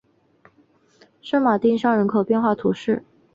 [1.21, 3.03] 圣马丁乡人口变化图示